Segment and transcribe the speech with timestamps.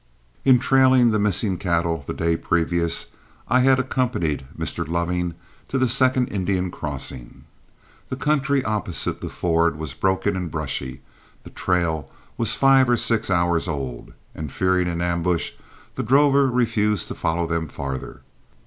[0.43, 3.11] In trailing the missing cattle the day previous,
[3.47, 4.87] I had accompanied Mr.
[4.87, 5.35] Loving
[5.67, 7.43] to the second Indian crossing.
[8.09, 11.01] The country opposite the ford was broken and brushy,
[11.43, 15.51] the trail was five or six hours old, and, fearing an ambush,
[15.93, 18.21] the drover refused to follow them farther.